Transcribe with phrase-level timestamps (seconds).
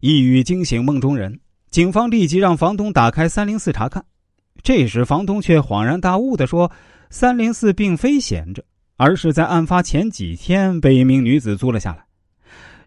[0.00, 1.38] 一语惊醒梦中人，
[1.68, 4.02] 警方立即让房东打开三零四查看。
[4.62, 6.72] 这时，房东却恍然大悟的说
[7.10, 8.64] ：“三零四并非闲着，
[8.96, 12.02] 而是在案发前几天被一名女子租了下来。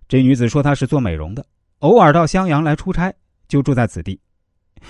[0.07, 1.45] 这女子说她是做美容的，
[1.79, 3.13] 偶尔到襄阳来出差，
[3.47, 4.19] 就住在此地。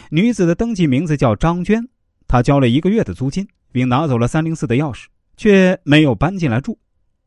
[0.09, 1.85] 女子的登记名字叫张娟，
[2.25, 6.79] 她交了一个月的租金，并拿走了三零四的钥匙，却没有搬进来住。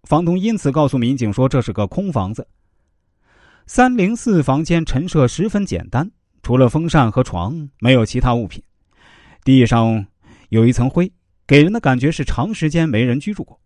[0.04, 2.48] 房东因此告诉民警说这是个空房子。
[3.68, 6.08] 三零四房间陈设十分简单，
[6.40, 8.62] 除了风扇和床，没有其他物品。
[9.44, 10.06] 地上
[10.50, 11.10] 有一层灰，
[11.48, 13.60] 给人的感觉是长时间没人居住过。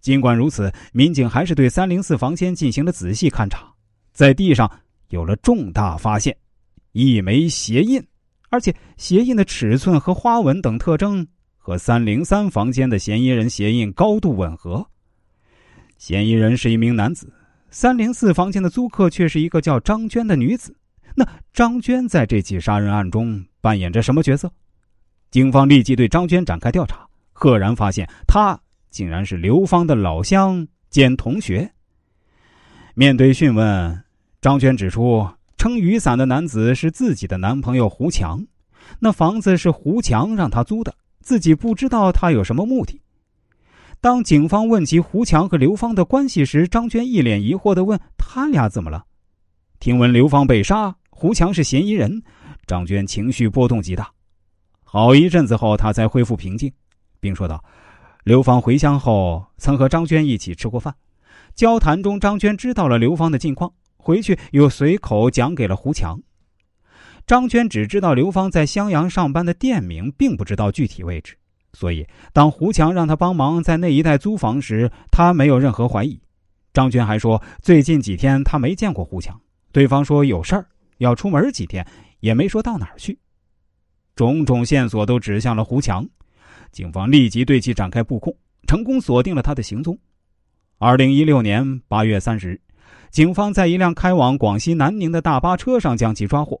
[0.00, 3.72] 尽管如此，民警还是对三零四房间进行了仔细勘查，
[4.12, 4.70] 在地上
[5.08, 6.36] 有了重大发现：
[6.92, 8.06] 一枚鞋印，
[8.50, 11.26] 而且鞋印的尺寸和花纹等特征
[11.56, 14.86] 和三零三房间的嫌疑人鞋印高度吻合。
[15.96, 17.32] 嫌疑人是一名男子，
[17.70, 20.74] 三零四房间的租客却是一个叫张娟的女子。
[21.14, 24.50] 那张娟在这起杀人案中扮演着什么角色？
[25.30, 31.70] 警方立即对张娟展开调查，赫然发现她竟然是刘芳的老乡兼同学。
[32.94, 34.02] 面对讯问，
[34.40, 38.46] 张娟指出，撑雨伞的男子是自己的男朋友胡强，
[39.00, 43.02] 那房子是胡强让他租的，自己不知道他有什么目的。
[44.00, 49.04] 当警方问及胡强和刘芳的关系时，张娟一脸疑惑的问：“他俩怎么了？”
[49.80, 52.22] 听闻刘芳被杀，胡强是嫌疑人，
[52.66, 54.08] 张娟情绪波动极大。
[54.84, 56.72] 好一阵子后，他才恢复平静，
[57.18, 57.62] 并说道
[58.24, 60.94] ：“刘芳回乡后曾和张娟一起吃过饭，
[61.56, 66.20] 交谈中张娟知道了刘芳的近况，回去又随口讲给了胡强。
[67.26, 71.36] 张娟只知道刘芳在襄阳上班的店名，并不知道具体位置，
[71.78, 76.20] 所以当胡强让他帮忙在那一带租房时，他没有任何怀疑。
[76.72, 79.40] 张娟还说，最近几天他没见过胡强，
[79.70, 80.66] 对方说有事儿
[80.96, 81.86] 要出门几天，
[82.18, 83.16] 也没说到哪儿去。”
[84.16, 86.04] 种种线索都指向了胡强，
[86.72, 89.96] 警方立即对其展开布控，成功锁定了他的行踪。
[90.78, 92.60] 二零一六年八月三十日，
[93.12, 96.60] 警方在一辆开往广西南宁的大巴车上将其抓获，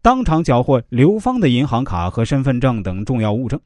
[0.00, 3.60] 当场缴获刘芳的银行卡和身份证等重要物证。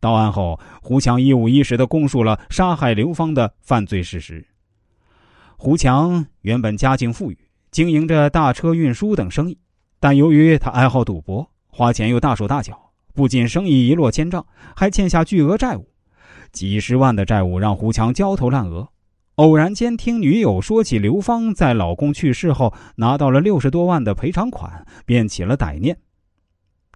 [0.00, 4.46] 到案后，胡强一五一十的供述了杀害刘芳的犯罪事实。
[5.56, 7.38] 胡强原本家境富裕，
[7.70, 9.58] 经营着大车运输等生意，
[9.98, 11.50] 但由于他爱好赌博。
[11.68, 15.88] 花钱又大手大脚，不仅生意一落千丈，还欠下巨额债务，
[16.52, 18.88] 几十万的债务让胡强焦头烂额。
[19.34, 25.98] 偶然间听女友说起刘芳在老公去世后拿到了六十多万的赔偿款，便起了歹念。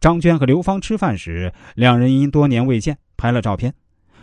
[0.00, 3.74] 张娟和刘芳吃饭时，两人因多年未见，拍了照片。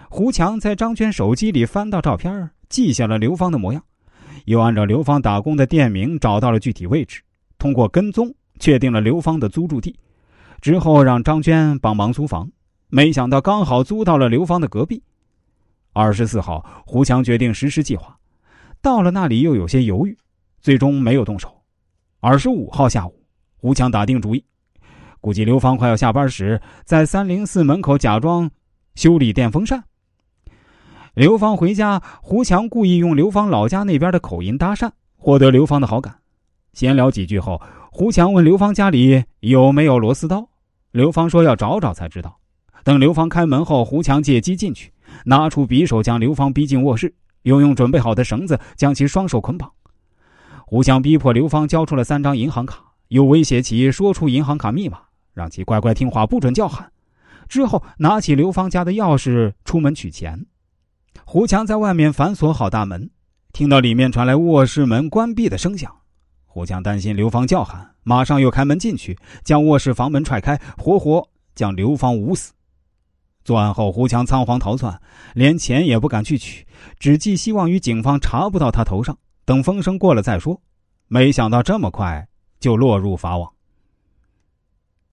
[0.09, 3.83] 胡强在张娟手机里翻到照片，记下了刘芳的模样，
[4.45, 7.21] 又按照刘芳打工的店名找到了具体位置，
[7.59, 9.95] 通过跟踪确定了刘芳的租住地。
[10.61, 12.49] 之后让张娟帮忙租房，
[12.87, 15.03] 没想到刚好租到了刘芳的隔壁。
[15.93, 18.17] 二十四号，胡强决定实施计划，
[18.81, 20.17] 到了那里又有些犹豫，
[20.59, 21.61] 最终没有动手。
[22.19, 23.13] 二十五号下午，
[23.57, 24.43] 胡强打定主意，
[25.27, 28.49] 估计刘芳快要下班时，在三零四门口假装
[28.95, 29.83] 修理电风扇。
[31.15, 36.15] 刘芳回家，胡强故意用刘芳老家那边的口音搭讪，获得刘芳的好感。
[36.71, 37.61] 闲聊几句后。
[37.91, 40.47] 胡强问刘芳家里有没有螺丝刀，
[40.91, 42.39] 刘芳说要找找才知道。
[42.85, 44.93] 等刘芳开门后，胡强借机进去，
[45.25, 49.69] 拿出匕首将刘芳逼进卧室，又用准备好的绳子将其双手捆绑。
[50.65, 54.99] 胡强逼迫刘芳交出了三张银行卡，又威胁其说出银行卡密码，
[55.37, 56.91] 让其乖乖听话，不准叫喊。
[57.47, 60.47] 之后拿起刘芳家的钥匙出门取钱。
[61.25, 63.07] 胡强在外面反锁好大门，
[63.53, 65.95] 听到里面传来卧室门关闭的声响。
[66.47, 72.51] 胡强担心刘芳叫喊，马上又开门进去，将卧室房门踹开，活活将刘芳捂死。
[73.43, 74.99] 作案后，胡强仓皇逃窜，
[75.35, 76.65] 连钱也不敢去取，
[76.97, 79.15] 只寄希望于警方查不到他头上，
[79.45, 80.59] 等风声过了再说。
[81.07, 82.27] 没想到这么快
[82.59, 83.53] 就落入法网。